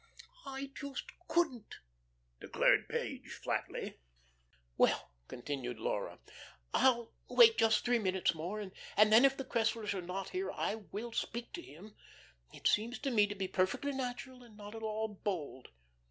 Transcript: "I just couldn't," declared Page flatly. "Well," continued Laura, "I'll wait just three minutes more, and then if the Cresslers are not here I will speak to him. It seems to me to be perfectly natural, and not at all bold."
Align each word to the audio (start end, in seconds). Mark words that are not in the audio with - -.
"I 0.47 0.71
just 0.73 1.03
couldn't," 1.27 1.75
declared 2.39 2.89
Page 2.89 3.39
flatly. 3.43 3.99
"Well," 4.75 5.11
continued 5.27 5.77
Laura, 5.77 6.17
"I'll 6.73 7.13
wait 7.29 7.59
just 7.59 7.85
three 7.85 7.99
minutes 7.99 8.33
more, 8.33 8.59
and 8.59 8.73
then 9.13 9.25
if 9.25 9.37
the 9.37 9.45
Cresslers 9.45 9.93
are 9.93 10.01
not 10.01 10.29
here 10.29 10.51
I 10.53 10.73
will 10.73 11.11
speak 11.11 11.53
to 11.53 11.61
him. 11.61 11.95
It 12.51 12.67
seems 12.67 12.97
to 12.97 13.11
me 13.11 13.27
to 13.27 13.35
be 13.35 13.47
perfectly 13.47 13.91
natural, 13.91 14.41
and 14.41 14.57
not 14.57 14.73
at 14.73 14.81
all 14.81 15.07
bold." 15.07 15.67